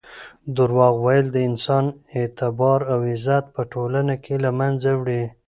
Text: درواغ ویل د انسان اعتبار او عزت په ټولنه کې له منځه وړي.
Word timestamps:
درواغ 0.55 0.95
ویل 1.05 1.25
د 1.31 1.37
انسان 1.49 1.85
اعتبار 2.19 2.79
او 2.93 2.99
عزت 3.11 3.45
په 3.55 3.61
ټولنه 3.71 4.15
کې 4.23 4.35
له 4.43 4.49
منځه 4.59 4.89
وړي. 4.99 5.23